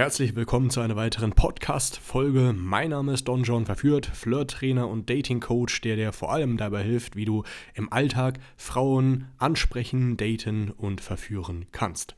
[0.00, 2.54] Herzlich willkommen zu einer weiteren Podcast-Folge.
[2.56, 7.16] Mein Name ist Don John Verführt, Flirt-Trainer und Dating-Coach, der dir vor allem dabei hilft,
[7.16, 12.14] wie du im Alltag Frauen ansprechen, daten und verführen kannst.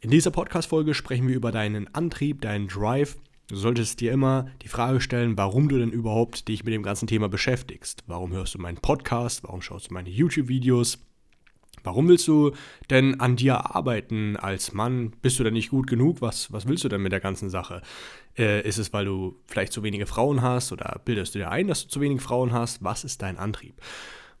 [0.00, 3.18] In dieser Podcast-Folge sprechen wir über deinen Antrieb, deinen Drive.
[3.46, 7.06] Du solltest dir immer die Frage stellen, warum du denn überhaupt dich mit dem ganzen
[7.06, 8.02] Thema beschäftigst.
[8.08, 9.44] Warum hörst du meinen Podcast?
[9.44, 10.98] Warum schaust du meine YouTube-Videos?
[11.84, 12.52] Warum willst du
[12.90, 15.12] denn an dir arbeiten als Mann?
[15.22, 16.20] Bist du denn nicht gut genug?
[16.20, 17.82] Was, was willst du denn mit der ganzen Sache?
[18.36, 21.68] Äh, ist es, weil du vielleicht zu wenige Frauen hast oder bildest du dir ein,
[21.68, 22.82] dass du zu wenig Frauen hast?
[22.82, 23.74] Was ist dein Antrieb?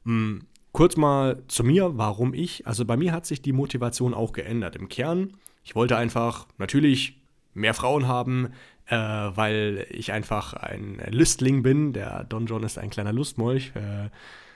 [0.04, 2.66] Hm, kurz mal zu mir, warum ich.
[2.66, 4.76] Also bei mir hat sich die Motivation auch geändert.
[4.76, 7.20] Im Kern, ich wollte einfach natürlich
[7.54, 8.48] mehr Frauen haben,
[8.86, 11.92] äh, weil ich einfach ein Lüstling bin.
[11.92, 13.72] Der Don John ist ein kleiner Lustmolch.
[13.74, 14.10] Äh,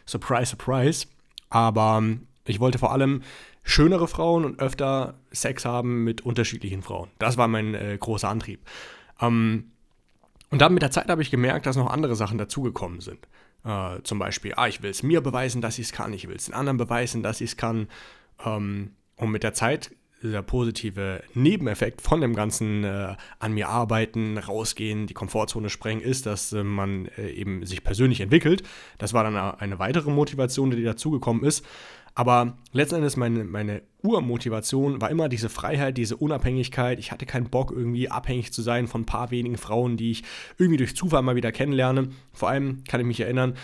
[0.07, 1.07] surprise, surprise.
[1.49, 2.03] Aber
[2.47, 3.23] ich wollte vor allem
[3.63, 7.11] schönere Frauen und öfter Sex haben mit unterschiedlichen Frauen.
[7.19, 8.61] Das war mein äh, großer Antrieb.
[9.21, 9.73] Ähm,
[10.51, 13.27] und dann mit der Zeit habe ich gemerkt, dass noch andere Sachen dazugekommen sind.
[13.65, 16.13] Äh, zum Beispiel, ah, ich will es mir beweisen, dass ich es kann.
[16.13, 17.89] Ich will es den anderen beweisen, dass ich es kann.
[18.45, 19.91] Ähm, und mit der Zeit
[20.23, 26.27] dieser positive Nebeneffekt von dem ganzen äh, an mir arbeiten, rausgehen, die Komfortzone sprengen, ist,
[26.27, 28.63] dass äh, man äh, eben sich persönlich entwickelt.
[28.99, 31.65] Das war dann eine weitere Motivation, die dazugekommen ist.
[32.17, 36.99] Aber letzten Endes meine, meine Urmotivation war immer diese Freiheit, diese Unabhängigkeit.
[36.99, 40.25] Ich hatte keinen Bock, irgendwie abhängig zu sein von ein paar wenigen Frauen, die ich
[40.57, 42.09] irgendwie durch Zufall mal wieder kennenlerne.
[42.33, 43.55] Vor allem kann ich mich erinnern,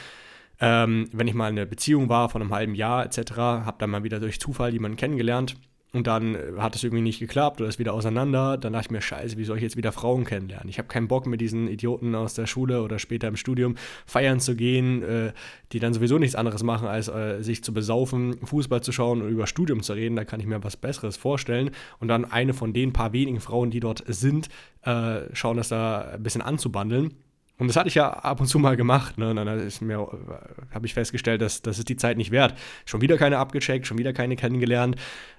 [0.60, 3.88] ähm, wenn ich mal in einer Beziehung war von einem halben Jahr etc., habe dann
[3.88, 5.56] mal wieder durch Zufall jemanden kennengelernt
[5.92, 8.56] und dann äh, hat es irgendwie nicht geklappt oder ist wieder auseinander.
[8.56, 10.68] Dann dachte ich mir, scheiße, wie soll ich jetzt wieder Frauen kennenlernen?
[10.68, 13.76] Ich habe keinen Bock mit diesen Idioten aus der Schule oder später im Studium
[14.06, 15.32] feiern zu gehen, äh,
[15.72, 19.28] die dann sowieso nichts anderes machen, als äh, sich zu besaufen, Fußball zu schauen und
[19.28, 20.16] über Studium zu reden.
[20.16, 21.70] Da kann ich mir was Besseres vorstellen.
[22.00, 24.48] Und dann eine von den paar wenigen Frauen, die dort sind,
[24.82, 27.12] äh, schauen, das da ein bisschen anzubandeln.
[27.58, 29.18] Und das hatte ich ja ab und zu mal gemacht.
[29.18, 29.34] Ne?
[29.34, 32.58] Dann habe ich festgestellt, dass das ist die Zeit nicht wert.
[32.86, 34.96] Schon wieder keine abgecheckt, schon wieder keine kennengelernt.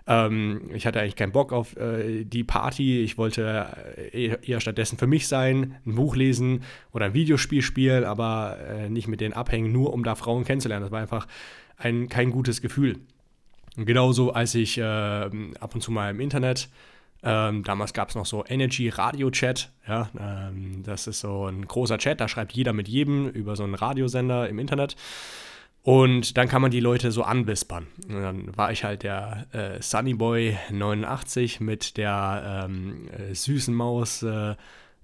[0.08, 3.02] Ähm, ich hatte eigentlich keinen Bock auf äh, die Party.
[3.02, 3.68] Ich wollte
[4.14, 6.64] äh, eher stattdessen für mich sein, ein Buch lesen
[6.94, 10.84] oder ein Videospiel spielen, aber äh, nicht mit denen abhängen, nur um da Frauen kennenzulernen.
[10.84, 11.28] Das war einfach
[11.78, 13.00] ein, kein gutes Gefühl.
[13.76, 16.70] Und genauso, als ich äh, ab und zu mal im Internet
[17.24, 19.72] ähm, damals gab es noch so Energy Radio Chat.
[19.88, 23.64] Ja, ähm, das ist so ein großer Chat, da schreibt jeder mit jedem über so
[23.64, 24.96] einen Radiosender im Internet.
[25.84, 27.88] Und dann kann man die Leute so anwispern.
[28.08, 34.24] Und dann war ich halt der äh, Sunnyboy 89 mit der ähm, äh, süßen Maus
[34.24, 34.56] äh,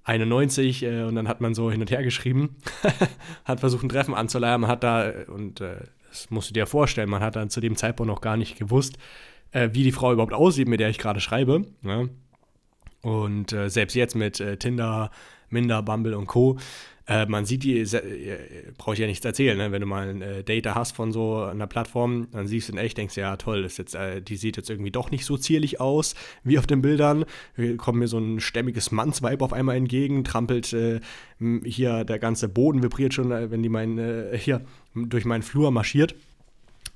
[0.09, 2.55] 91 äh, und dann hat man so hin und her geschrieben,
[3.45, 5.75] hat versucht ein Treffen anzuleiern, man hat da, und äh,
[6.07, 8.97] das musst du dir vorstellen, man hat dann zu dem Zeitpunkt noch gar nicht gewusst,
[9.51, 11.65] äh, wie die Frau überhaupt aussieht, mit der ich gerade schreibe.
[11.83, 12.05] Ja?
[13.01, 15.11] Und äh, selbst jetzt mit äh, Tinder,
[15.49, 16.57] Minder, Bumble und Co.
[17.09, 18.37] Äh, man sieht die, äh,
[18.77, 19.71] brauche ich ja nichts erzählen, ne?
[19.71, 22.77] wenn du mal ein äh, Data hast von so einer Plattform, dann siehst du in
[22.77, 26.13] echt, denkst ja toll, das jetzt, die sieht jetzt irgendwie doch nicht so zierlich aus
[26.43, 27.25] wie auf den Bildern.
[27.77, 30.75] Kommt mir so ein stämmiges Mannsweib auf einmal entgegen, trampelt
[31.63, 34.61] hier der ganze Boden vibriert schon, wenn die mein, hier
[34.93, 36.15] durch meinen Flur marschiert.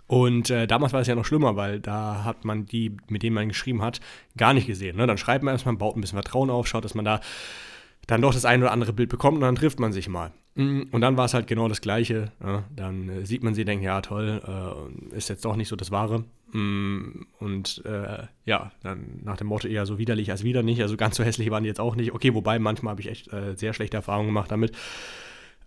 [0.08, 3.36] Und äh, damals war es ja noch schlimmer, weil da hat man die, mit denen
[3.36, 4.02] man geschrieben hat,
[4.38, 4.98] gar nicht gesehen.
[4.98, 5.08] Ne?
[5.08, 7.22] Dann schreibt man erstmal, baut ein bisschen Vertrauen auf, schaut, dass man da
[8.08, 10.32] dann doch das ein oder andere Bild bekommt und dann trifft man sich mal.
[10.56, 12.32] Mm, und dann war es halt genau das Gleiche.
[12.44, 12.66] Ja?
[12.76, 15.92] Dann äh, sieht man sie, denkt, ja toll, äh, ist jetzt doch nicht so das
[15.92, 16.26] Wahre.
[16.52, 20.82] Mm, und äh, ja, dann nach dem Motto eher so widerlich als wieder nicht.
[20.82, 22.14] Also ganz so hässlich waren die jetzt auch nicht.
[22.14, 24.74] Okay, wobei manchmal habe ich echt äh, sehr schlechte Erfahrungen gemacht damit.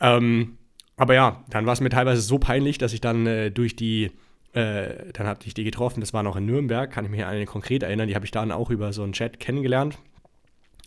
[0.01, 0.59] Ähm,
[0.97, 4.13] aber ja, dann war es mir teilweise so peinlich, dass ich dann äh, durch die
[4.57, 7.35] äh, dann hatte ich die getroffen, das war noch in Nürnberg, kann ich mich an
[7.35, 9.99] eine konkret erinnern, die habe ich dann auch über so einen Chat kennengelernt.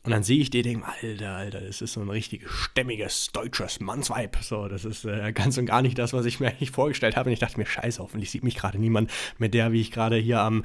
[0.04, 3.82] Und dann sehe ich die, denke, Alter, Alter, das ist so ein richtig stämmiges deutsches
[3.82, 4.38] Mannsweib.
[4.42, 7.30] So, das ist äh, ganz und gar nicht das, was ich mir eigentlich vorgestellt habe.
[7.30, 10.16] Und ich dachte mir, scheiße, hoffentlich sieht mich gerade niemand mit der, wie ich gerade
[10.16, 10.64] hier am,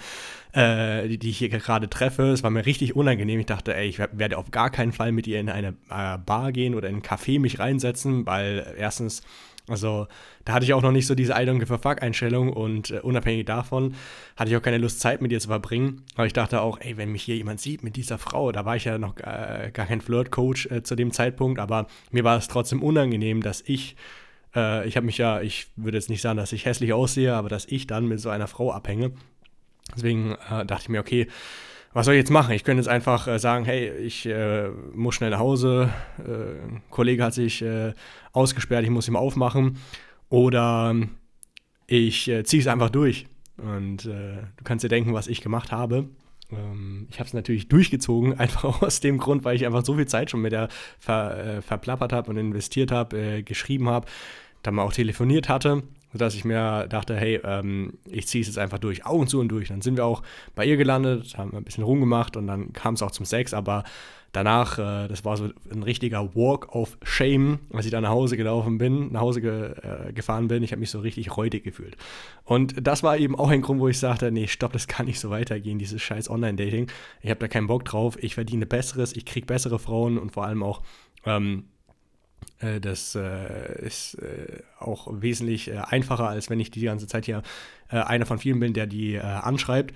[0.52, 2.30] äh, die, die ich hier gerade treffe.
[2.30, 3.40] Es war mir richtig unangenehm.
[3.40, 6.52] Ich dachte, ey, ich werde auf gar keinen Fall mit ihr in eine äh, Bar
[6.52, 9.22] gehen oder in ein Café mich reinsetzen, weil erstens
[9.68, 10.06] also
[10.44, 12.90] da hatte ich auch noch nicht so diese I don't give a fuck Einstellung und
[12.90, 13.94] äh, unabhängig davon
[14.36, 16.02] hatte ich auch keine Lust, Zeit mit ihr zu verbringen.
[16.16, 18.76] Aber ich dachte auch, ey, wenn mich hier jemand sieht mit dieser Frau, da war
[18.76, 22.48] ich ja noch äh, gar kein Flirt-Coach äh, zu dem Zeitpunkt, aber mir war es
[22.48, 23.96] trotzdem unangenehm, dass ich,
[24.54, 27.48] äh, ich habe mich ja, ich würde jetzt nicht sagen, dass ich hässlich aussehe, aber
[27.48, 29.12] dass ich dann mit so einer Frau abhänge.
[29.96, 31.26] Deswegen äh, dachte ich mir, okay,
[31.94, 32.52] was soll ich jetzt machen?
[32.54, 36.82] Ich könnte jetzt einfach äh, sagen, hey, ich äh, muss schnell nach Hause, äh, ein
[36.90, 37.94] Kollege hat sich äh,
[38.32, 39.78] ausgesperrt, ich muss ihm aufmachen.
[40.28, 40.94] Oder
[41.86, 43.26] ich äh, ziehe es einfach durch.
[43.56, 46.08] Und äh, du kannst dir denken, was ich gemacht habe.
[46.50, 50.06] Ähm, ich habe es natürlich durchgezogen, einfach aus dem Grund, weil ich einfach so viel
[50.06, 50.68] Zeit schon mit der
[50.98, 54.08] ver, verplappert habe und investiert habe, geschrieben habe,
[54.64, 58.58] dann mal auch telefoniert hatte, sodass ich mir dachte, hey, ähm, ich ziehe es jetzt
[58.58, 59.68] einfach durch, Augen zu und durch.
[59.68, 60.22] Dann sind wir auch
[60.54, 63.82] bei ihr gelandet, haben ein bisschen rumgemacht und dann kam es auch zum Sex, aber
[64.30, 68.36] danach, äh, das war so ein richtiger Walk of Shame, als ich da nach Hause
[68.36, 70.62] gelaufen bin, nach Hause ge, äh, gefahren bin.
[70.62, 71.96] Ich habe mich so richtig räudig gefühlt.
[72.44, 75.18] Und das war eben auch ein Grund, wo ich sagte, nee, stopp, das kann nicht
[75.18, 76.86] so weitergehen, dieses scheiß Online-Dating.
[77.22, 80.44] Ich habe da keinen Bock drauf, ich verdiene Besseres, ich kriege bessere Frauen und vor
[80.44, 80.82] allem auch
[81.26, 81.73] ähm, äh,
[82.80, 87.42] das äh, ist äh, auch wesentlich äh, einfacher, als wenn ich die ganze Zeit hier
[87.90, 89.94] äh, einer von vielen bin, der die anschreibt.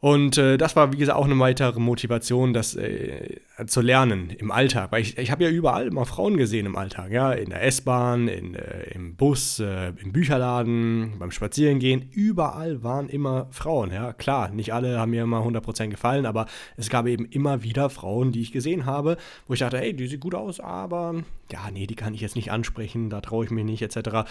[0.00, 3.36] Und äh, das war, wie gesagt, auch eine weitere Motivation, das äh,
[3.66, 4.92] zu lernen im Alltag.
[4.92, 8.26] Weil ich, ich habe ja überall immer Frauen gesehen im Alltag, ja, in der S-Bahn,
[8.28, 12.08] äh, im Bus, äh, im Bücherladen, beim Spazierengehen.
[12.12, 14.14] Überall waren immer Frauen, ja.
[14.14, 16.46] Klar, nicht alle haben mir immer 100% gefallen, aber
[16.78, 20.06] es gab eben immer wieder Frauen, die ich gesehen habe, wo ich dachte, hey, die
[20.06, 23.50] sieht gut aus, aber ja, nee, die kann ich jetzt nicht ansprechen, da traue ich
[23.50, 24.26] mich nicht, etc.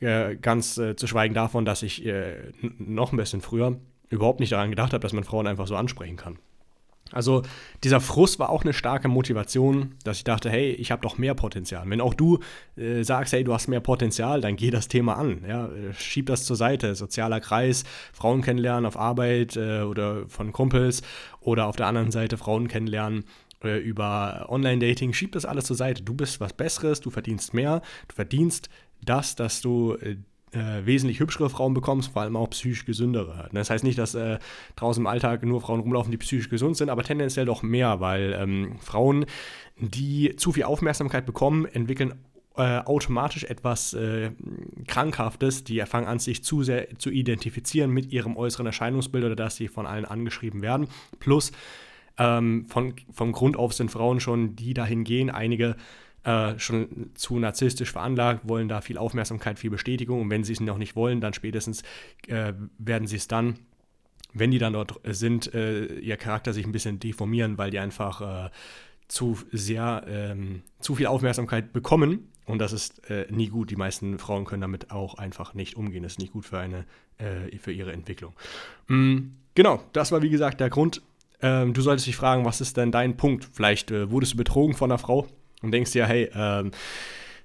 [0.00, 2.04] Äh, ganz äh, zu schweigen davon, dass ich
[2.78, 3.78] noch ein bisschen früher
[4.14, 6.38] überhaupt nicht daran gedacht habe, dass man Frauen einfach so ansprechen kann.
[7.12, 7.42] Also
[7.84, 11.34] dieser Frust war auch eine starke Motivation, dass ich dachte, hey, ich habe doch mehr
[11.34, 11.88] Potenzial.
[11.88, 12.40] Wenn auch du
[12.76, 15.44] äh, sagst, hey, du hast mehr Potenzial, dann geh das Thema an.
[15.46, 15.68] Ja?
[15.92, 16.94] Schieb das zur Seite.
[16.94, 21.02] Sozialer Kreis, Frauen kennenlernen auf Arbeit äh, oder von Kumpels
[21.40, 23.24] oder auf der anderen Seite Frauen kennenlernen
[23.62, 25.12] äh, über Online-Dating.
[25.12, 26.02] Schieb das alles zur Seite.
[26.02, 28.70] Du bist was Besseres, du verdienst mehr, du verdienst
[29.04, 29.96] das, dass du
[30.54, 33.48] äh, wesentlich hübschere Frauen bekommst, vor allem auch psychisch gesündere.
[33.52, 34.38] Das heißt nicht, dass äh,
[34.76, 38.36] draußen im Alltag nur Frauen rumlaufen, die psychisch gesund sind, aber tendenziell doch mehr, weil
[38.38, 39.26] ähm, Frauen,
[39.76, 42.14] die zu viel Aufmerksamkeit bekommen, entwickeln
[42.56, 44.30] äh, automatisch etwas äh,
[44.86, 45.64] Krankhaftes.
[45.64, 49.68] Die fangen an, sich zu sehr zu identifizieren mit ihrem äußeren Erscheinungsbild oder dass sie
[49.68, 50.86] von allen angeschrieben werden.
[51.18, 51.50] Plus,
[52.16, 55.74] ähm, von, vom Grund auf sind Frauen schon, die dahin gehen, einige
[56.24, 60.60] äh, schon zu narzisstisch veranlagt, wollen da viel Aufmerksamkeit, viel Bestätigung und wenn sie es
[60.60, 61.82] noch nicht wollen, dann spätestens
[62.28, 63.58] äh, werden sie es dann,
[64.32, 68.46] wenn die dann dort sind, äh, ihr Charakter sich ein bisschen deformieren, weil die einfach
[68.46, 68.50] äh,
[69.06, 73.70] zu sehr, ähm, zu viel Aufmerksamkeit bekommen und das ist äh, nie gut.
[73.70, 76.02] Die meisten Frauen können damit auch einfach nicht umgehen.
[76.02, 76.84] Das ist nicht gut für, eine,
[77.58, 78.34] für ihre Entwicklung.
[78.88, 81.00] Mhm, genau, das war wie gesagt der Grund.
[81.40, 83.48] Ähm, du solltest dich fragen, was ist denn dein Punkt?
[83.52, 85.26] Vielleicht wurdest du betrogen von einer Frau
[85.64, 86.70] und denkst dir, hey, ähm,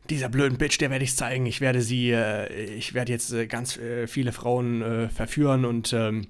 [0.09, 1.45] dieser blöden Bitch, der werde ich zeigen.
[1.45, 5.93] Ich werde sie, äh, ich werde jetzt äh, ganz äh, viele Frauen äh, verführen und
[5.93, 6.27] ähm,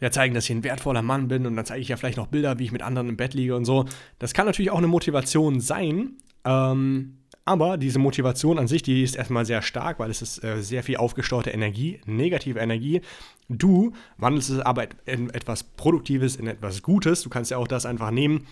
[0.00, 2.28] ja, zeigen, dass ich ein wertvoller Mann bin und dann zeige ich ja vielleicht noch
[2.28, 3.84] Bilder, wie ich mit anderen im Bett liege und so.
[4.18, 6.12] Das kann natürlich auch eine Motivation sein.
[6.44, 7.14] Ähm,
[7.44, 10.82] aber diese Motivation an sich, die ist erstmal sehr stark, weil es ist äh, sehr
[10.82, 13.00] viel aufgestaute Energie, negative Energie.
[13.48, 17.22] Du wandelst es aber in etwas Produktives, in etwas Gutes.
[17.22, 18.46] Du kannst ja auch das einfach nehmen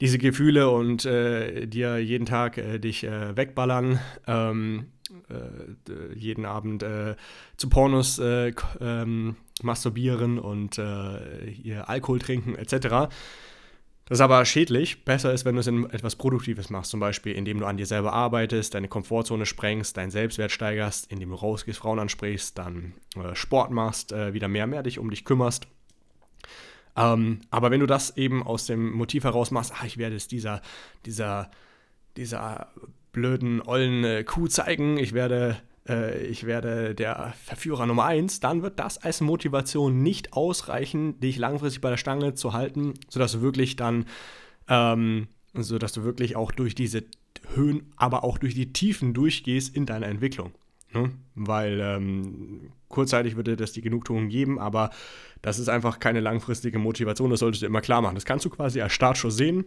[0.00, 4.86] diese Gefühle und äh, dir jeden Tag äh, dich äh, wegballern, ähm,
[5.30, 7.16] äh, jeden Abend äh,
[7.56, 13.10] zu Pornos äh, ähm, masturbieren und Alkohol trinken etc.
[14.04, 15.04] Das ist aber schädlich.
[15.04, 17.84] Besser ist, wenn du es in etwas Produktives machst, zum Beispiel indem du an dir
[17.84, 22.94] selber arbeitest, deine Komfortzone sprengst, deinen Selbstwert steigerst, indem du rausgehst, Frauen ansprichst, dann
[23.34, 25.66] Sport machst, wieder mehr, mehr dich um dich kümmerst
[26.98, 30.26] ähm, aber wenn du das eben aus dem Motiv heraus machst, ach, ich werde es
[30.26, 30.60] dieser,
[31.06, 31.48] dieser,
[32.16, 32.72] dieser
[33.12, 35.56] blöden, ollen äh, Kuh zeigen, ich werde,
[35.88, 41.38] äh, ich werde der Verführer Nummer eins, dann wird das als Motivation nicht ausreichen, dich
[41.38, 44.06] langfristig bei der Stange zu halten, sodass du wirklich dann,
[44.68, 47.04] ähm, sodass du wirklich auch durch diese
[47.54, 50.52] Höhen, aber auch durch die Tiefen durchgehst in deiner Entwicklung.
[50.92, 51.10] Ne?
[51.34, 54.90] Weil ähm, kurzzeitig würde das die Genugtuung geben, aber
[55.42, 58.14] das ist einfach keine langfristige Motivation, das solltest du immer klar machen.
[58.14, 59.66] Das kannst du quasi als Startschuss sehen.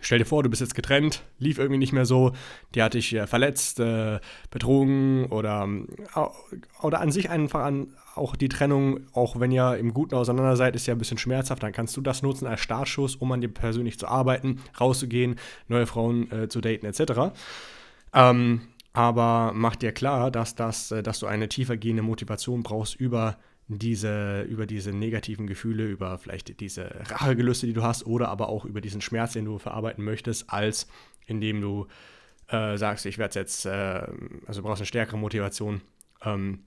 [0.00, 2.32] Stell dir vor, du bist jetzt getrennt, lief irgendwie nicht mehr so,
[2.74, 4.20] der hat dich äh, verletzt, äh,
[4.50, 5.68] betrogen oder,
[6.16, 6.20] äh,
[6.82, 10.76] oder an sich einfach an auch die Trennung, auch wenn ihr im Guten auseinander seid,
[10.76, 13.48] ist ja ein bisschen schmerzhaft, dann kannst du das nutzen als Startschuss, um an dir
[13.48, 15.36] persönlich zu arbeiten, rauszugehen,
[15.68, 17.34] neue Frauen äh, zu daten etc.
[18.14, 18.62] Ähm,
[18.92, 23.38] aber mach dir klar, dass, das, äh, dass du eine tiefer gehende Motivation brauchst über
[23.68, 28.64] diese, über diese negativen Gefühle, über vielleicht diese Rachegelüste, die du hast, oder aber auch
[28.64, 30.88] über diesen Schmerz, den du verarbeiten möchtest, als
[31.26, 31.86] indem du
[32.48, 34.06] äh, sagst, ich werde jetzt, äh,
[34.46, 35.80] also du brauchst eine stärkere Motivation
[36.22, 36.64] ähm,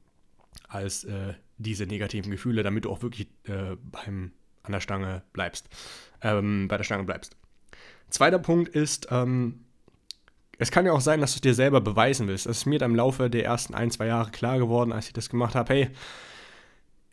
[0.67, 4.31] als äh, diese negativen Gefühle, damit du auch wirklich äh, beim,
[4.63, 5.69] an der Stange bleibst,
[6.21, 7.37] ähm, bei der Stange bleibst.
[8.09, 9.64] Zweiter Punkt ist, ähm,
[10.57, 12.45] es kann ja auch sein, dass du es dir selber beweisen willst.
[12.45, 15.13] Das ist mir dann im Laufe der ersten ein, zwei Jahre klar geworden, als ich
[15.13, 15.73] das gemacht habe.
[15.73, 15.89] Hey,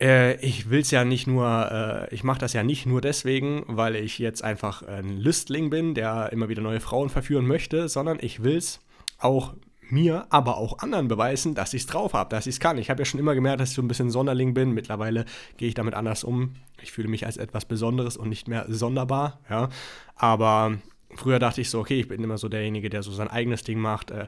[0.01, 3.63] äh, ich will es ja nicht nur, äh, ich mache das ja nicht nur deswegen,
[3.67, 8.17] weil ich jetzt einfach ein Lüstling bin, der immer wieder neue Frauen verführen möchte, sondern
[8.21, 8.79] ich will es
[9.19, 9.53] auch
[9.89, 12.77] mir, aber auch anderen beweisen, dass ich es drauf habe, dass ich es kann.
[12.77, 14.71] Ich habe ja schon immer gemerkt, dass ich so ein bisschen Sonderling bin.
[14.71, 15.25] Mittlerweile
[15.57, 16.55] gehe ich damit anders um.
[16.81, 19.39] Ich fühle mich als etwas Besonderes und nicht mehr sonderbar.
[19.49, 19.69] Ja.
[20.15, 20.77] Aber
[21.15, 23.79] früher dachte ich so, okay, ich bin immer so derjenige, der so sein eigenes Ding
[23.79, 24.11] macht.
[24.11, 24.27] Äh,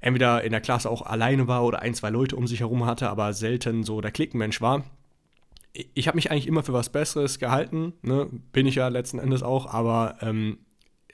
[0.00, 3.08] entweder in der Klasse auch alleine war oder ein, zwei Leute um sich herum hatte,
[3.08, 4.84] aber selten so der Klickenmensch war.
[5.94, 8.28] Ich habe mich eigentlich immer für was Besseres gehalten, ne?
[8.52, 10.58] bin ich ja letzten Endes auch, aber ähm,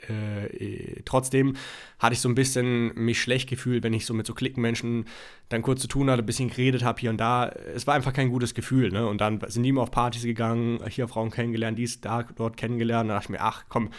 [0.09, 1.57] äh, trotzdem
[1.99, 5.07] hatte ich so ein bisschen mich schlecht gefühlt, wenn ich so mit so Klickenmenschen
[5.49, 7.49] dann kurz zu tun hatte, ein bisschen geredet habe hier und da.
[7.49, 8.91] Es war einfach kein gutes Gefühl.
[8.91, 9.07] Ne?
[9.07, 13.11] Und dann sind die immer auf Partys gegangen, hier Frauen kennengelernt, dies, da, dort kennengelernt.
[13.11, 13.91] Da dachte ich mir, ach komm,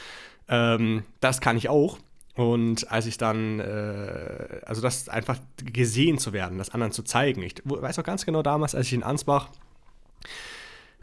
[0.49, 1.99] ähm, das kann ich auch.
[2.35, 7.41] Und als ich dann, äh, also das einfach gesehen zu werden, das anderen zu zeigen.
[7.41, 9.49] Ich weiß auch ganz genau damals, als ich in Ansbach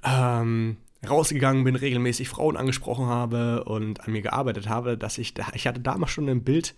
[0.05, 0.77] ähm,
[1.09, 5.81] rausgegangen bin, regelmäßig Frauen angesprochen habe und an mir gearbeitet habe, dass ich, ich hatte
[5.81, 6.75] damals schon ein Bild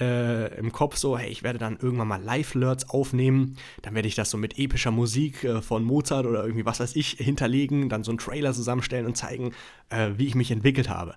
[0.00, 4.14] äh, im Kopf so, hey, ich werde dann irgendwann mal Live-Alerts aufnehmen, dann werde ich
[4.14, 8.04] das so mit epischer Musik äh, von Mozart oder irgendwie was weiß ich hinterlegen, dann
[8.04, 9.52] so einen Trailer zusammenstellen und zeigen,
[9.90, 11.14] äh, wie ich mich entwickelt habe.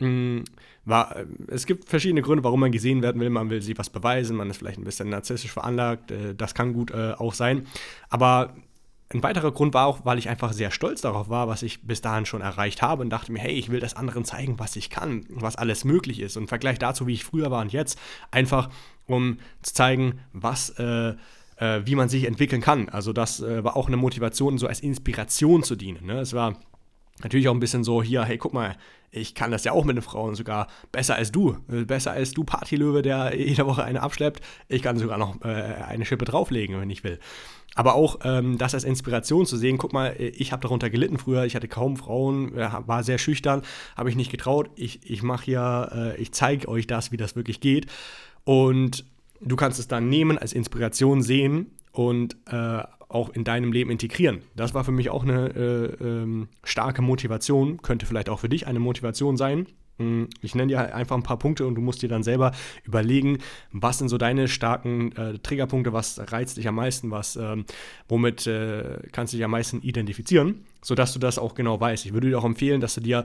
[0.00, 0.44] Mhm,
[0.84, 3.30] war, äh, es gibt verschiedene Gründe, warum man gesehen werden will.
[3.30, 6.72] Man will sie was beweisen, man ist vielleicht ein bisschen narzisstisch veranlagt, äh, das kann
[6.72, 7.66] gut äh, auch sein.
[8.10, 8.54] Aber
[9.10, 12.00] ein weiterer Grund war auch, weil ich einfach sehr stolz darauf war, was ich bis
[12.00, 14.90] dahin schon erreicht habe und dachte mir, hey, ich will das anderen zeigen, was ich
[14.90, 16.36] kann, was alles möglich ist.
[16.36, 17.98] Und im Vergleich dazu, wie ich früher war und jetzt,
[18.30, 18.70] einfach
[19.06, 21.14] um zu zeigen, was, äh,
[21.58, 22.88] wie man sich entwickeln kann.
[22.88, 26.06] Also das äh, war auch eine Motivation, so als Inspiration zu dienen.
[26.06, 26.18] Ne?
[26.20, 26.56] Es war
[27.22, 28.76] natürlich auch ein bisschen so, hier, hey, guck mal,
[29.14, 31.56] ich kann das ja auch mit den Frauen sogar besser als du.
[31.68, 34.42] Besser als du Partylöwe, der jede Woche eine abschleppt.
[34.68, 37.18] Ich kann sogar noch äh, eine Schippe drauflegen, wenn ich will.
[37.76, 41.44] Aber auch ähm, das als Inspiration zu sehen, guck mal, ich habe darunter gelitten früher,
[41.44, 43.62] ich hatte kaum Frauen, äh, war sehr schüchtern,
[43.96, 44.70] habe ich nicht getraut.
[44.76, 47.86] Ich, ich mache hier, äh, ich zeige euch das, wie das wirklich geht.
[48.44, 49.04] Und
[49.40, 52.82] du kannst es dann nehmen, als Inspiration sehen und äh,
[53.14, 54.42] auch in deinem Leben integrieren.
[54.56, 58.66] Das war für mich auch eine äh, ähm, starke Motivation, könnte vielleicht auch für dich
[58.66, 59.66] eine Motivation sein.
[59.98, 62.50] Hm, ich nenne dir einfach ein paar Punkte und du musst dir dann selber
[62.82, 63.38] überlegen,
[63.70, 67.64] was sind so deine starken äh, Triggerpunkte, was reizt dich am meisten, was, ähm,
[68.08, 72.06] womit äh, kannst du dich am meisten identifizieren, sodass du das auch genau weißt.
[72.06, 73.24] Ich würde dir auch empfehlen, dass du dir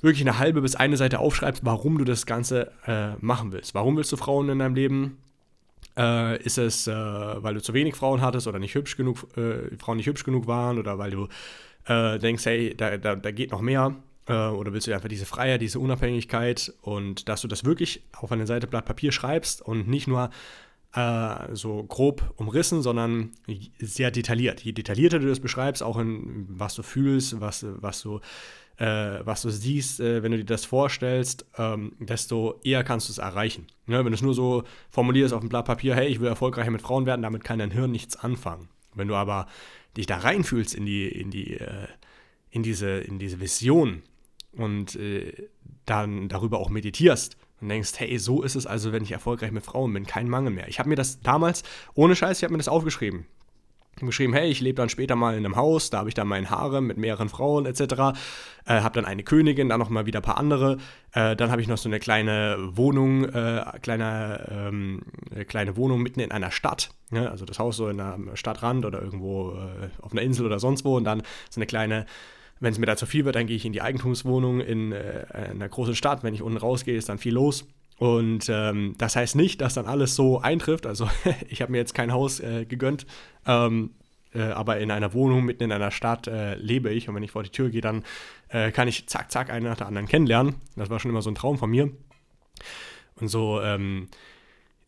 [0.00, 3.74] wirklich eine halbe bis eine Seite aufschreibst, warum du das Ganze äh, machen willst.
[3.74, 5.18] Warum willst du Frauen in deinem Leben?
[5.96, 9.76] Äh, ist es, äh, weil du zu wenig Frauen hattest oder nicht hübsch genug, äh,
[9.76, 11.28] Frauen nicht hübsch genug waren oder weil du
[11.86, 13.94] äh, denkst, hey, da, da, da geht noch mehr?
[14.26, 18.32] Äh, oder willst du einfach diese Freiheit, diese Unabhängigkeit und dass du das wirklich auf
[18.32, 20.30] eine Seite Blatt Papier schreibst und nicht nur
[20.94, 23.32] äh, so grob umrissen, sondern
[23.78, 24.60] sehr detailliert.
[24.60, 28.20] Je detaillierter du das beschreibst, auch in was du fühlst, was, was du
[28.82, 33.12] äh, was du siehst, äh, wenn du dir das vorstellst, ähm, desto eher kannst du
[33.12, 33.66] es erreichen.
[33.86, 33.98] Ne?
[33.98, 36.82] Wenn du es nur so formulierst auf dem Blatt Papier, hey, ich will erfolgreicher mit
[36.82, 38.68] Frauen werden, damit kann dein Hirn nichts anfangen.
[38.94, 39.46] Wenn du aber
[39.96, 41.86] dich da reinfühlst in die, in die, äh,
[42.50, 44.02] in diese, in diese Vision,
[44.52, 45.48] und äh,
[45.86, 49.64] dann darüber auch meditierst und denkst, hey, so ist es also, wenn ich erfolgreich mit
[49.64, 50.68] Frauen bin, kein Mangel mehr.
[50.68, 51.62] Ich habe mir das damals,
[51.94, 53.26] ohne Scheiß, ich habe mir das aufgeschrieben.
[54.00, 56.50] Geschrieben, hey, ich lebe dann später mal in einem Haus, da habe ich dann meinen
[56.50, 57.82] Haare mit mehreren Frauen etc.
[58.66, 60.78] Äh, habe dann eine Königin, dann noch mal wieder ein paar andere.
[61.12, 65.02] Äh, dann habe ich noch so eine kleine Wohnung, äh, kleine, ähm,
[65.46, 66.90] kleine Wohnung mitten in einer Stadt.
[67.10, 67.30] Ne?
[67.30, 70.84] Also das Haus so in einem Stadtrand oder irgendwo äh, auf einer Insel oder sonst
[70.84, 70.96] wo.
[70.96, 72.06] Und dann so eine kleine
[72.62, 75.24] wenn es mir da zu viel wird, dann gehe ich in die Eigentumswohnung in, äh,
[75.32, 76.22] einer großen Stadt.
[76.22, 77.66] Wenn ich unten rausgehe, ist dann viel los.
[78.02, 80.88] Und ähm, das heißt nicht, dass dann alles so eintrifft.
[80.88, 81.08] Also
[81.48, 83.06] ich habe mir jetzt kein Haus äh, gegönnt,
[83.46, 83.90] ähm,
[84.34, 87.08] äh, aber in einer Wohnung mitten in einer Stadt äh, lebe ich.
[87.08, 88.02] Und wenn ich vor die Tür gehe, dann
[88.48, 90.56] äh, kann ich zack, zack, einen nach der anderen kennenlernen.
[90.74, 91.92] Das war schon immer so ein Traum von mir.
[93.20, 94.08] Und so ähm,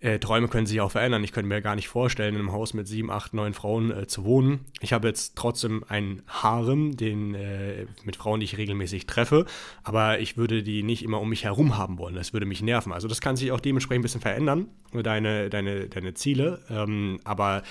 [0.04, 1.25] äh, Träume können sich auch verändern.
[1.25, 4.06] Ich könnte mir gar nicht vorstellen, in einem Haus mit sieben, acht, neun Frauen äh,
[4.06, 4.61] zu wohnen.
[4.82, 9.46] Ich habe jetzt trotzdem einen Harem, den, äh, mit Frauen, die ich regelmäßig treffe,
[9.82, 12.14] aber ich würde die nicht immer um mich herum haben wollen.
[12.14, 12.92] Das würde mich nerven.
[12.92, 16.61] Also das kann sich auch dementsprechend ein bisschen verändern, deine, deine, deine Ziele.
[16.68, 17.62] Ähm, aber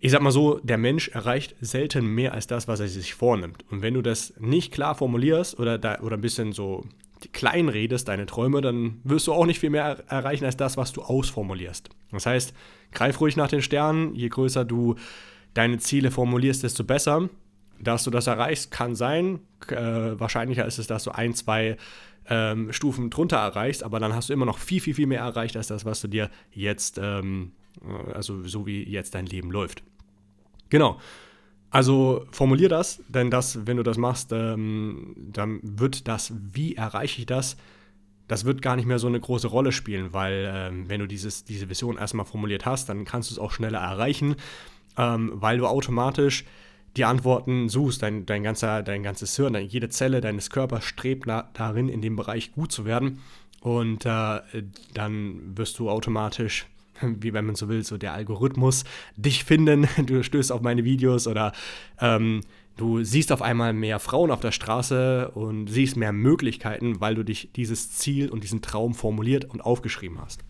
[0.00, 3.64] ich sag mal so, der Mensch erreicht selten mehr als das, was er sich vornimmt.
[3.70, 6.84] Und wenn du das nicht klar formulierst oder, da, oder ein bisschen so
[7.32, 10.92] klein redest, deine Träume, dann wirst du auch nicht viel mehr erreichen als das, was
[10.92, 11.88] du ausformulierst.
[12.10, 12.54] Das heißt,
[12.92, 14.14] greif ruhig nach den Sternen.
[14.14, 14.96] Je größer du
[15.54, 17.28] deine Ziele formulierst, desto besser.
[17.80, 19.40] Dass du das erreichst, kann sein.
[19.68, 21.76] Äh, wahrscheinlicher ist es, dass du ein, zwei
[22.28, 25.56] ähm, Stufen drunter erreichst, aber dann hast du immer noch viel, viel, viel mehr erreicht
[25.56, 27.52] als das, was du dir jetzt, ähm,
[28.12, 29.82] also so wie jetzt dein Leben läuft.
[30.70, 30.98] Genau.
[31.74, 37.18] Also formulier das, denn das, wenn du das machst, ähm, dann wird das, wie erreiche
[37.18, 37.56] ich das,
[38.28, 41.42] das wird gar nicht mehr so eine große Rolle spielen, weil ähm, wenn du dieses,
[41.42, 44.36] diese Vision erstmal formuliert hast, dann kannst du es auch schneller erreichen,
[44.96, 46.44] ähm, weil du automatisch
[46.96, 48.04] die Antworten suchst.
[48.04, 52.14] Dein, dein, ganzer, dein ganzes Hirn, jede Zelle deines Körpers strebt na, darin, in dem
[52.14, 53.18] Bereich gut zu werden.
[53.62, 54.40] Und äh,
[54.92, 56.66] dann wirst du automatisch,
[57.20, 58.84] wie wenn man so will, so der Algorithmus
[59.16, 59.88] dich finden.
[60.04, 61.52] Du stößt auf meine Videos oder
[62.00, 62.40] ähm,
[62.76, 67.24] du siehst auf einmal mehr Frauen auf der Straße und siehst mehr Möglichkeiten, weil du
[67.24, 70.44] dich dieses Ziel und diesen Traum formuliert und aufgeschrieben hast.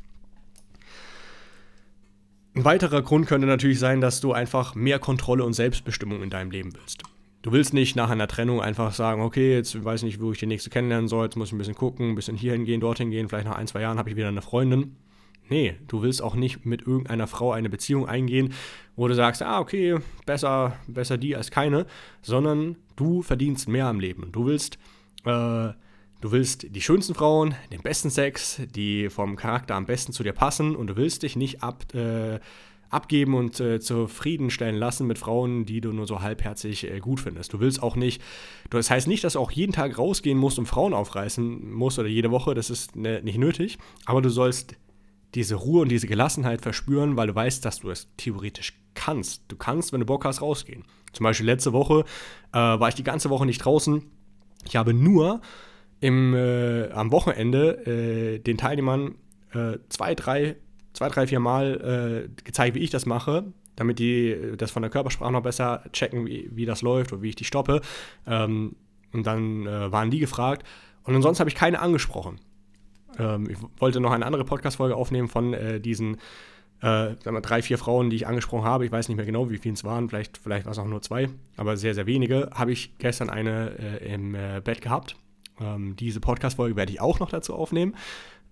[2.57, 6.53] Ein weiterer Grund könnte natürlich sein, dass du einfach mehr Kontrolle und Selbstbestimmung in deinem
[6.53, 7.03] Leben willst.
[7.43, 10.39] Du willst nicht nach einer Trennung einfach sagen, okay, jetzt weiß ich nicht, wo ich
[10.39, 13.11] die nächste kennenlernen soll, jetzt muss ich ein bisschen gucken, ein bisschen hierhin gehen, dorthin
[13.11, 14.97] gehen, vielleicht nach ein, zwei Jahren habe ich wieder eine Freundin.
[15.49, 18.55] Nee, du willst auch nicht mit irgendeiner Frau eine Beziehung eingehen,
[18.97, 21.87] wo du sagst, ah, okay, besser, besser die als keine,
[22.23, 24.33] sondern du verdienst mehr am Leben.
[24.33, 24.79] Du willst
[25.25, 25.73] äh,
[26.25, 30.33] Du willst die schönsten Frauen, den besten Sex, die vom Charakter am besten zu dir
[30.33, 32.41] passen und du willst dich nicht ab, äh,
[32.89, 37.53] abgeben und äh, zufriedenstellen lassen mit Frauen, die du nur so halbherzig äh, gut findest.
[37.53, 38.23] Du willst auch nicht,
[38.71, 42.09] das heißt nicht, dass du auch jeden Tag rausgehen musst und Frauen aufreißen musst oder
[42.09, 44.77] jede Woche, das ist ne, nicht nötig, aber du sollst
[45.35, 49.43] diese Ruhe und diese Gelassenheit verspüren, weil du weißt, dass du es theoretisch kannst.
[49.49, 50.85] Du kannst, wenn du Bock hast, rausgehen.
[51.13, 52.05] Zum Beispiel letzte Woche
[52.53, 54.03] äh, war ich die ganze Woche nicht draußen.
[54.65, 55.41] Ich habe nur
[56.01, 59.17] im, äh, am Wochenende äh, den Teilnehmern
[59.53, 60.57] äh, zwei, drei,
[60.93, 64.83] zwei, drei, vier Mal äh, gezeigt, wie ich das mache, damit die äh, das von
[64.83, 67.81] der Körpersprache noch besser checken, wie, wie das läuft oder wie ich die stoppe.
[68.27, 68.77] Ähm,
[69.13, 70.67] und dann waren die gefragt.
[71.05, 72.41] Und ansonsten habe ich keine angesprochen.
[73.19, 76.19] Ähm, ich wollte noch eine andere Podcast-Folge aufnehmen von diesen
[76.85, 79.59] äh, wir, drei, vier Frauen, die ich angesprochen habe, ich weiß nicht mehr genau, wie
[79.59, 82.73] viele es waren, vielleicht, vielleicht war es auch nur zwei, aber sehr, sehr wenige, habe
[82.73, 85.17] ich gestern eine äh, im äh, Bett gehabt.
[85.61, 87.95] Ähm, diese Podcast-Folge werde ich auch noch dazu aufnehmen.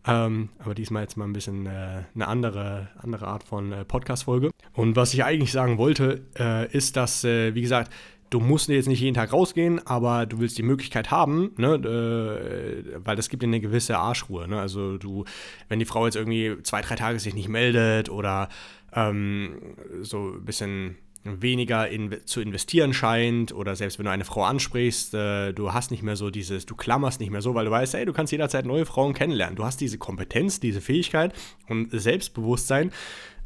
[0.04, 4.50] Ähm, aber diesmal jetzt mal ein bisschen äh, eine andere, andere Art von äh, Podcast-Folge.
[4.72, 7.92] Und was ich eigentlich sagen wollte, äh, ist, dass, äh, wie gesagt,
[8.32, 12.98] du musst jetzt nicht jeden Tag rausgehen, aber du willst die Möglichkeit haben, ne, äh,
[13.04, 14.48] weil das gibt dir eine gewisse Arschruhe.
[14.48, 14.58] Ne?
[14.58, 15.24] Also du,
[15.68, 18.48] wenn die Frau jetzt irgendwie zwei, drei Tage sich nicht meldet oder
[18.94, 19.56] ähm,
[20.00, 25.14] so ein bisschen weniger in, zu investieren scheint oder selbst wenn du eine Frau ansprichst,
[25.14, 27.94] äh, du hast nicht mehr so dieses, du klammerst nicht mehr so, weil du weißt,
[27.94, 29.56] hey, du kannst jederzeit neue Frauen kennenlernen.
[29.56, 31.34] Du hast diese Kompetenz, diese Fähigkeit
[31.68, 32.92] und Selbstbewusstsein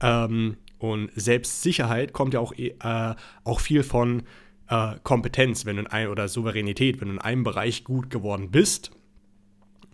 [0.00, 4.22] ähm, und Selbstsicherheit kommt ja auch, äh, auch viel von
[4.68, 8.50] äh, Kompetenz, wenn du in ein, oder Souveränität, wenn du in einem Bereich gut geworden
[8.50, 8.90] bist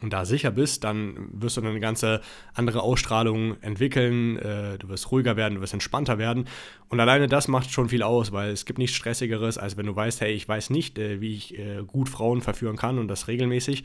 [0.00, 2.20] und da sicher bist, dann wirst du eine ganze
[2.54, 6.48] andere Ausstrahlung entwickeln, äh, du wirst ruhiger werden, du wirst entspannter werden
[6.88, 9.94] und alleine das macht schon viel aus, weil es gibt nichts Stressigeres, als wenn du
[9.94, 13.28] weißt, hey, ich weiß nicht, äh, wie ich äh, gut Frauen verführen kann und das
[13.28, 13.84] regelmäßig.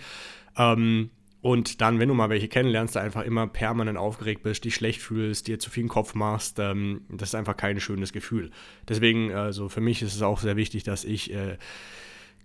[0.58, 1.12] Ähm,
[1.48, 5.02] und dann, wenn du mal welche kennenlernst, da einfach immer permanent aufgeregt bist, dich schlecht
[5.02, 8.52] fühlst, dir zu viel Kopf machst, ähm, das ist einfach kein schönes Gefühl.
[8.90, 11.56] Deswegen, also für mich ist es auch sehr wichtig, dass ich äh,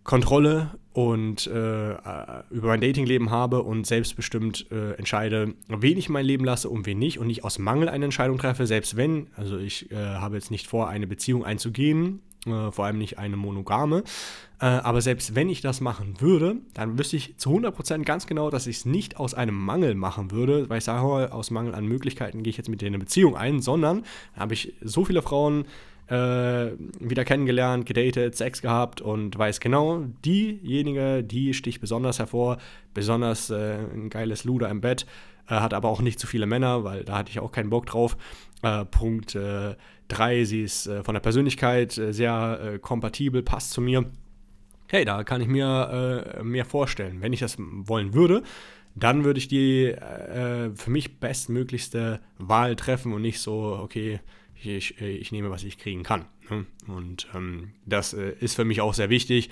[0.05, 6.45] Kontrolle und äh, über mein Datingleben habe und selbstbestimmt äh, entscheide, wen ich mein Leben
[6.45, 9.91] lasse und wen nicht und nicht aus Mangel eine Entscheidung treffe, selbst wenn, also ich
[9.91, 14.05] äh, habe jetzt nicht vor, eine Beziehung einzugehen, äh, vor allem nicht eine monogame,
[14.61, 18.51] äh, aber selbst wenn ich das machen würde, dann wüsste ich zu 100% ganz genau,
[18.51, 21.87] dass ich es nicht aus einem Mangel machen würde, weil ich sage, aus Mangel an
[21.87, 24.05] Möglichkeiten gehe ich jetzt mit denen eine Beziehung ein, sondern
[24.37, 25.67] habe ich so viele Frauen,
[26.09, 32.59] äh, wieder kennengelernt, gedatet, Sex gehabt und weiß genau, diejenige, die sticht besonders hervor,
[32.93, 35.07] besonders äh, ein geiles Luder im Bett,
[35.49, 37.87] äh, hat aber auch nicht zu viele Männer, weil da hatte ich auch keinen Bock
[37.87, 38.17] drauf.
[38.63, 39.37] Äh, Punkt
[40.13, 44.05] 3, äh, sie ist äh, von der Persönlichkeit sehr kompatibel, passt zu mir.
[44.89, 47.23] Hey, da kann ich mir mehr vorstellen.
[47.23, 48.43] Wenn ich das wollen würde,
[48.95, 54.21] dann würde ich die für mich bestmöglichste Wahl treffen und nicht so, okay,
[54.65, 56.25] ich, äh, ich nehme, was ich kriegen kann.
[56.51, 56.67] Ne?
[56.87, 59.51] Und ähm, das äh, ist für mich auch sehr wichtig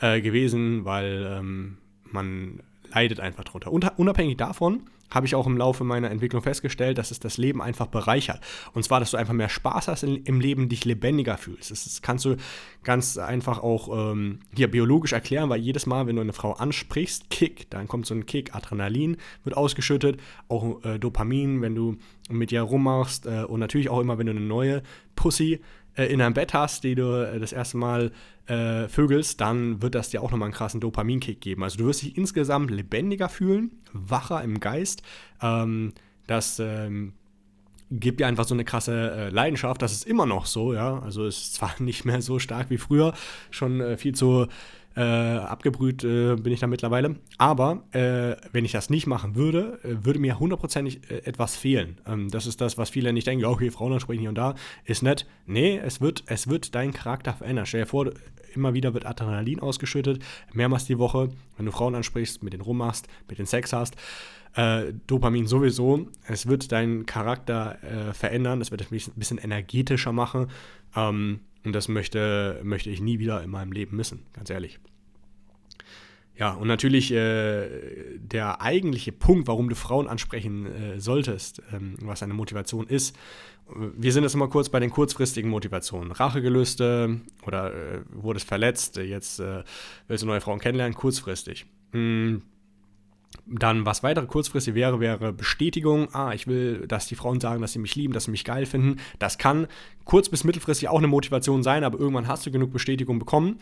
[0.00, 1.78] äh, gewesen, weil ähm,
[2.10, 2.60] man
[2.92, 3.98] leidet einfach drunter.
[3.98, 7.86] Unabhängig davon habe ich auch im Laufe meiner Entwicklung festgestellt, dass es das Leben einfach
[7.86, 8.40] bereichert.
[8.72, 11.70] Und zwar, dass du einfach mehr Spaß hast im Leben, dich lebendiger fühlst.
[11.70, 12.36] Das kannst du
[12.82, 17.30] ganz einfach auch ähm, dir biologisch erklären, weil jedes Mal, wenn du eine Frau ansprichst,
[17.30, 21.96] Kick, dann kommt so ein Kick, Adrenalin wird ausgeschüttet, auch äh, Dopamin, wenn du
[22.30, 24.82] mit ihr rummachst äh, und natürlich auch immer, wenn du eine neue
[25.16, 25.60] Pussy
[25.96, 28.12] äh, in deinem Bett hast, die du äh, das erste Mal
[28.46, 31.62] äh, vögelst, dann wird das dir auch nochmal einen krassen Dopaminkick geben.
[31.62, 35.02] Also du wirst dich insgesamt lebendiger fühlen, wacher im Geist.
[35.40, 35.92] Ähm,
[36.26, 37.12] das ähm,
[37.90, 39.82] gibt dir einfach so eine krasse äh, Leidenschaft.
[39.82, 40.98] Das ist immer noch so, ja.
[41.00, 43.14] Also es ist zwar nicht mehr so stark wie früher,
[43.50, 44.46] schon äh, viel zu
[44.96, 47.16] äh, abgebrüht äh, bin ich da mittlerweile.
[47.38, 52.00] Aber äh, wenn ich das nicht machen würde, äh, würde mir hundertprozentig äh, etwas fehlen.
[52.06, 55.02] Ähm, das ist das, was viele nicht denken, okay, Frauen ansprechen hier und da, ist
[55.02, 55.26] nett.
[55.46, 57.66] Nee, es wird, es wird deinen Charakter verändern.
[57.66, 58.10] Stell dir vor,
[58.54, 63.08] immer wieder wird Adrenalin ausgeschüttet, mehrmals die Woche, wenn du Frauen ansprichst, mit denen rummachst,
[63.28, 63.96] mit denen Sex hast.
[64.54, 66.08] Äh, Dopamin sowieso.
[66.28, 70.48] Es wird deinen Charakter äh, verändern, es wird dich ein bisschen energetischer machen.
[70.94, 74.78] Ähm, und das möchte, möchte ich nie wieder in meinem Leben missen, ganz ehrlich.
[76.36, 82.22] Ja, und natürlich äh, der eigentliche Punkt, warum du Frauen ansprechen äh, solltest, ähm, was
[82.22, 83.16] eine Motivation ist.
[83.96, 86.10] Wir sind jetzt mal kurz bei den kurzfristigen Motivationen.
[86.10, 89.62] Rachegelüste oder äh, wurdest verletzt, jetzt äh,
[90.08, 91.66] willst du neue Frauen kennenlernen, kurzfristig.
[91.92, 92.42] Mhm
[93.46, 96.08] dann, was weitere kurzfristig wäre, wäre Bestätigung.
[96.14, 98.66] Ah, ich will, dass die Frauen sagen, dass sie mich lieben, dass sie mich geil
[98.66, 99.00] finden.
[99.18, 99.66] Das kann
[100.04, 103.56] kurz- bis mittelfristig auch eine Motivation sein, aber irgendwann hast du genug Bestätigung bekommen.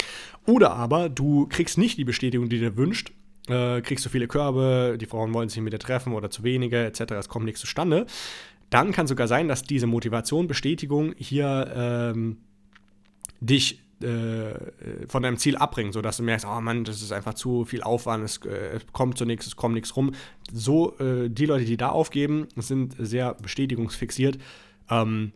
[0.46, 3.12] Oder aber du kriegst nicht die Bestätigung, die dir wünscht.
[3.48, 6.85] Äh, kriegst du viele Körbe, die Frauen wollen sich mit dir treffen oder zu wenige,
[6.85, 7.12] etc.
[7.12, 8.06] Es kommt nichts zustande.
[8.68, 12.37] Dann kann sogar sein, dass diese Motivation, Bestätigung hier ähm,
[13.40, 17.64] dich äh, von deinem Ziel abbringen, sodass du merkst, oh Mann, das ist einfach zu
[17.64, 20.12] viel Aufwand, es, äh, kommt zu nichts, es kommt nichts rum.
[20.52, 24.38] So, äh, die Leute, die da aufgeben, sind sehr bestätigungsfixiert.
[24.90, 25.32] Ähm,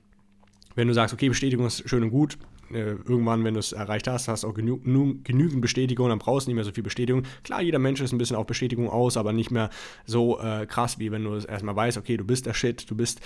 [0.75, 2.39] wenn du sagst, okay, Bestätigung ist schön und gut,
[2.71, 4.79] irgendwann, wenn du es erreicht hast, hast du auch genü
[5.25, 7.25] genügend Bestätigung, dann brauchst du nicht mehr so viel Bestätigung.
[7.43, 9.71] Klar, jeder Mensch ist ein bisschen auf Bestätigung aus, aber nicht mehr
[10.07, 12.97] so äh, krass, wie wenn du es erstmal weißt, okay, du bist der Shit, du
[12.97, 13.21] bist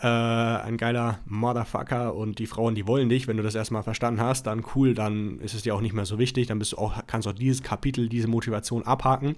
[0.00, 3.28] äh, ein geiler Motherfucker und die Frauen, die wollen dich.
[3.28, 6.06] Wenn du das erstmal verstanden hast, dann cool, dann ist es dir auch nicht mehr
[6.06, 9.36] so wichtig, dann bist du auch, kannst du auch dieses Kapitel, diese Motivation abhaken.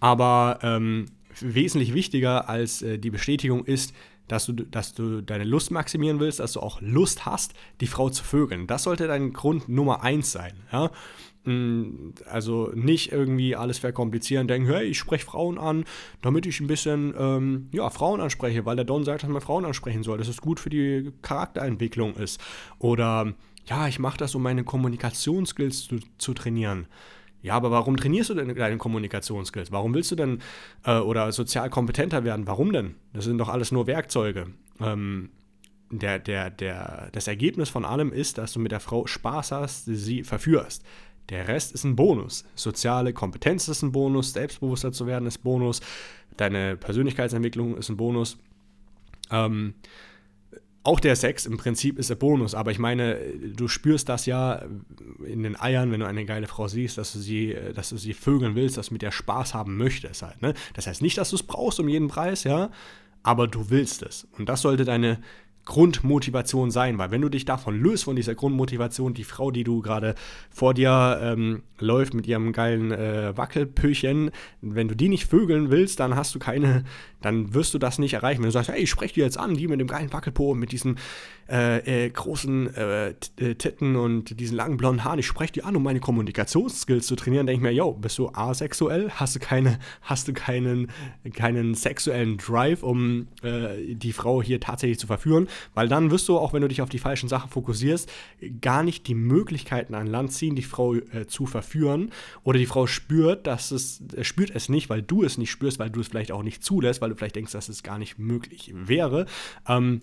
[0.00, 1.06] Aber ähm,
[1.40, 3.94] wesentlich wichtiger als äh, die Bestätigung ist,
[4.28, 8.10] dass du, dass du deine Lust maximieren willst, dass du auch Lust hast, die Frau
[8.10, 8.66] zu vögeln.
[8.66, 10.54] Das sollte dein Grund Nummer eins sein.
[10.72, 10.90] Ja?
[11.44, 15.84] Mm, also nicht irgendwie alles verkomplizieren, denken, hey, ich spreche Frauen an,
[16.22, 19.64] damit ich ein bisschen ähm, ja, Frauen anspreche, weil der Don sagt, dass man Frauen
[19.64, 22.40] ansprechen soll, dass es gut für die Charakterentwicklung ist.
[22.78, 23.34] Oder
[23.66, 26.86] ja, ich mache das, um meine Kommunikationsskills zu, zu trainieren.
[27.44, 29.70] Ja, aber warum trainierst du denn deine Kommunikationsskills?
[29.70, 30.40] Warum willst du denn
[30.86, 32.46] äh, oder sozial kompetenter werden?
[32.46, 32.94] Warum denn?
[33.12, 34.46] Das sind doch alles nur Werkzeuge.
[34.80, 35.28] Ähm,
[35.90, 39.84] der, der, der, das Ergebnis von allem ist, dass du mit der Frau Spaß hast,
[39.84, 40.86] sie verführst.
[41.28, 42.46] Der Rest ist ein Bonus.
[42.54, 45.82] Soziale Kompetenz ist ein Bonus, selbstbewusster zu werden ist Bonus,
[46.38, 48.38] deine Persönlichkeitsentwicklung ist ein Bonus.
[49.30, 49.74] Ähm,
[50.84, 53.18] auch der Sex im Prinzip ist ein Bonus, aber ich meine,
[53.56, 54.62] du spürst das ja
[55.26, 58.12] in den Eiern, wenn du eine geile Frau siehst, dass du sie, dass du sie
[58.12, 60.40] vögeln willst, dass du mit der Spaß haben möchtest halt.
[60.42, 60.52] Ne?
[60.74, 62.70] Das heißt nicht, dass du es brauchst um jeden Preis, ja,
[63.22, 64.28] aber du willst es.
[64.38, 65.18] Und das sollte deine
[65.64, 69.80] Grundmotivation sein, weil wenn du dich davon löst, von dieser Grundmotivation, die Frau, die du
[69.80, 70.14] gerade
[70.50, 76.00] vor dir ähm, läuft mit ihrem geilen äh, Wackelpöchen, wenn du die nicht vögeln willst,
[76.00, 76.84] dann hast du keine,
[77.22, 78.42] dann wirst du das nicht erreichen.
[78.42, 80.72] Wenn du sagst, hey, ich spreche die jetzt an, die mit dem geilen Wackelpo, mit
[80.72, 80.98] diesen
[81.48, 85.76] äh, äh, großen äh, äh, Titten und diesen langen blonden Haaren, ich spreche die an,
[85.76, 89.10] um meine Kommunikationsskills zu trainieren, denke ich mir, yo, bist du asexuell?
[89.10, 90.90] Hast du keine, hast du keinen,
[91.34, 95.48] keinen sexuellen Drive, um äh, die Frau hier tatsächlich zu verführen?
[95.74, 98.10] Weil dann wirst du, auch wenn du dich auf die falschen Sachen fokussierst,
[98.60, 102.10] gar nicht die Möglichkeiten an Land ziehen, die Frau äh, zu verführen.
[102.42, 105.90] Oder die Frau spürt, dass es, spürt es nicht, weil du es nicht spürst, weil
[105.90, 108.72] du es vielleicht auch nicht zulässt, weil du vielleicht denkst, dass es gar nicht möglich
[108.74, 109.26] wäre.
[109.68, 110.00] Ähm,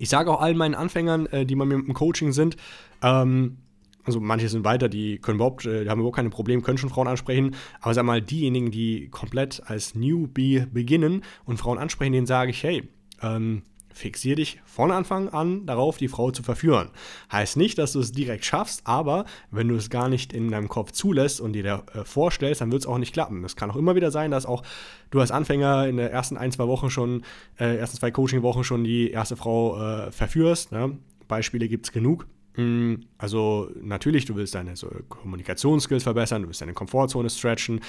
[0.00, 2.56] ich sage auch allen meinen Anfängern, äh, die bei mir im Coaching sind,
[3.02, 3.58] ähm,
[4.04, 6.88] also manche sind weiter, die können überhaupt, äh, die haben überhaupt keine Probleme, können schon
[6.88, 7.54] Frauen ansprechen.
[7.82, 12.62] Aber sag mal, diejenigen, die komplett als Newbie beginnen und Frauen ansprechen, denen sage ich,
[12.62, 12.88] hey,
[13.22, 16.90] ähm, Fixier dich von Anfang an darauf, die Frau zu verführen.
[17.30, 20.68] Heißt nicht, dass du es direkt schaffst, aber wenn du es gar nicht in deinem
[20.68, 23.44] Kopf zulässt und dir da, äh, vorstellst, dann wird es auch nicht klappen.
[23.44, 24.62] Es kann auch immer wieder sein, dass auch
[25.10, 27.22] du als Anfänger in den ersten ein, zwei Wochen schon,
[27.58, 30.72] äh, ersten zwei Coaching-Wochen schon die erste Frau äh, verführst.
[30.72, 30.96] Ne?
[31.28, 32.26] Beispiele gibt es genug.
[32.56, 37.80] Mm, also natürlich, du willst deine so Kommunikationsskills verbessern, du willst deine Komfortzone stretchen,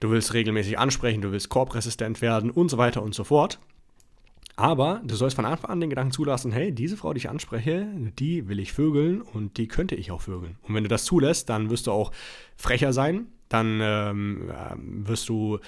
[0.00, 3.58] du willst regelmäßig ansprechen, du willst korbresistent werden und so weiter und so fort.
[4.60, 7.88] Aber du sollst von Anfang an den Gedanken zulassen, hey, diese Frau, die ich anspreche,
[8.18, 10.56] die will ich vögeln und die könnte ich auch vögeln.
[10.60, 12.12] Und wenn du das zulässt, dann wirst du auch
[12.56, 14.52] frecher sein, dann ähm,
[15.06, 15.60] wirst du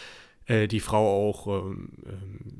[0.52, 1.90] äh, die Frau auch ähm,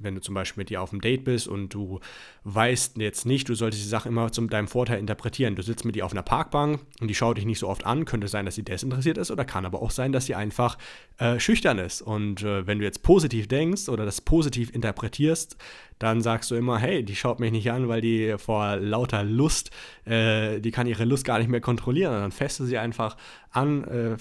[0.03, 2.01] wenn du zum Beispiel mit dir auf einem Date bist und du
[2.45, 5.55] weißt jetzt nicht, du solltest die Sache immer zu deinem Vorteil interpretieren.
[5.55, 8.05] Du sitzt mit ihr auf einer Parkbank und die schaut dich nicht so oft an.
[8.05, 10.79] Könnte sein, dass sie desinteressiert ist oder kann aber auch sein, dass sie einfach
[11.19, 12.03] äh, schüchtern ist.
[12.03, 15.57] Und äh, wenn du jetzt positiv denkst oder das positiv interpretierst,
[15.99, 19.71] dann sagst du immer, hey, die schaut mich nicht an, weil die vor lauter Lust,
[20.05, 22.15] äh, die kann ihre Lust gar nicht mehr kontrollieren.
[22.15, 23.17] Und dann du sie einfach
[23.51, 24.17] an, äh,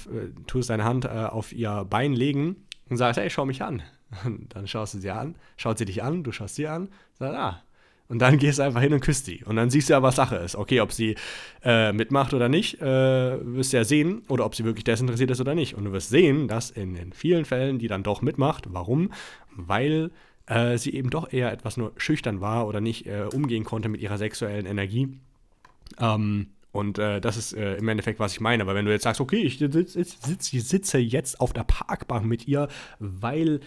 [0.45, 3.81] tust deine Hand äh, auf ihr Bein legen und sagst, hey, schau mich an.
[4.25, 7.35] Und dann schaust du sie an, schaut sie dich an, du schaust sie an, sagst,
[7.35, 7.63] ah.
[8.09, 9.41] Und dann gehst du einfach hin und küsst sie.
[9.45, 10.57] Und dann siehst du ja, was Sache ist.
[10.57, 11.15] Okay, ob sie
[11.63, 12.85] äh, mitmacht oder nicht, äh,
[13.55, 14.23] wirst du ja sehen.
[14.27, 15.75] Oder ob sie wirklich desinteressiert ist oder nicht.
[15.75, 18.65] Und du wirst sehen, dass in, in vielen Fällen die dann doch mitmacht.
[18.67, 19.13] Warum?
[19.55, 20.11] Weil
[20.47, 24.01] äh, sie eben doch eher etwas nur schüchtern war oder nicht äh, umgehen konnte mit
[24.01, 25.17] ihrer sexuellen Energie.
[25.97, 28.63] Ähm, und äh, das ist äh, im Endeffekt, was ich meine.
[28.63, 32.47] Aber wenn du jetzt sagst, okay, ich sitz, sitz, sitze jetzt auf der Parkbank mit
[32.47, 32.67] ihr,
[32.99, 33.59] weil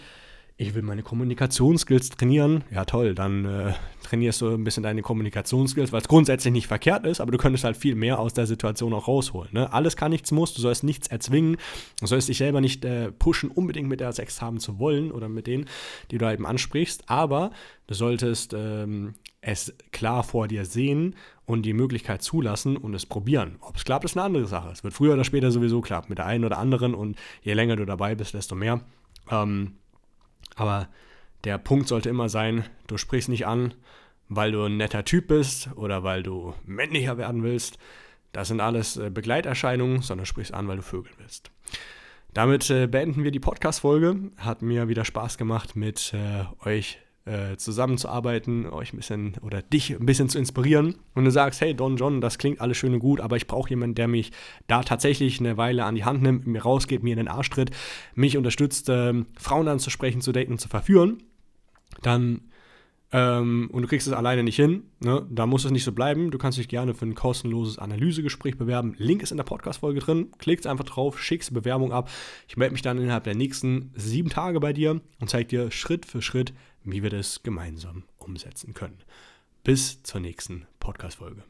[0.57, 5.91] ich will meine Kommunikationsskills trainieren, ja toll, dann äh, trainierst du ein bisschen deine Kommunikationsskills,
[5.91, 8.93] weil es grundsätzlich nicht verkehrt ist, aber du könntest halt viel mehr aus der Situation
[8.93, 9.49] auch rausholen.
[9.51, 9.73] Ne?
[9.73, 11.57] Alles kann, nichts muss, du sollst nichts erzwingen,
[11.99, 15.27] du sollst dich selber nicht äh, pushen, unbedingt mit der Sex haben zu wollen oder
[15.27, 15.65] mit denen,
[16.11, 17.51] die du eben ansprichst, aber
[17.87, 21.15] du solltest ähm, es klar vor dir sehen
[21.45, 23.57] und die Möglichkeit zulassen und es probieren.
[23.61, 24.69] Ob es klappt, ist eine andere Sache.
[24.71, 27.75] Es wird früher oder später sowieso klappen, mit der einen oder anderen und je länger
[27.75, 28.81] du dabei bist, desto mehr.
[29.29, 29.75] Ähm,
[30.55, 30.89] aber
[31.43, 33.73] der Punkt sollte immer sein, du sprichst nicht an,
[34.27, 37.77] weil du ein netter Typ bist oder weil du männlicher werden willst.
[38.31, 41.51] Das sind alles äh, Begleiterscheinungen, sondern sprichst an, weil du Vögel willst.
[42.33, 44.31] Damit äh, beenden wir die Podcast-Folge.
[44.37, 49.91] Hat mir wieder Spaß gemacht, mit äh, euch äh, zusammenzuarbeiten, euch ein bisschen oder dich
[49.91, 50.95] ein bisschen zu inspirieren.
[51.15, 53.69] Und du sagst, hey Don John, das klingt alles schön und gut, aber ich brauche
[53.69, 54.31] jemanden, der mich
[54.67, 57.71] da tatsächlich eine Weile an die Hand nimmt, mir rausgeht, mir in den Arsch tritt,
[58.13, 61.23] mich unterstützt, ähm, Frauen anzusprechen, zu daten und zu verführen.
[62.01, 62.41] Dann
[63.11, 65.25] ähm, und du kriegst es alleine nicht hin, ne?
[65.29, 66.31] da muss es nicht so bleiben.
[66.31, 68.95] Du kannst dich gerne für ein kostenloses Analysegespräch bewerben.
[68.97, 70.31] Link ist in der Podcast-Folge drin.
[70.37, 72.09] Klickst einfach drauf, schickst Bewerbung ab.
[72.47, 76.05] Ich melde mich dann innerhalb der nächsten sieben Tage bei dir und zeige dir Schritt
[76.05, 76.53] für Schritt,
[76.85, 78.99] wie wir das gemeinsam umsetzen können.
[79.63, 81.43] Bis zur nächsten Podcast-Folge.